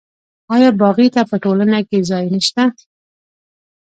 آیا 0.55 0.69
باغي 0.81 1.07
ته 1.15 1.21
په 1.29 1.35
ټولنه 1.43 1.79
کې 1.87 1.97
ځای 2.09 2.25
نشته؟ 2.35 2.63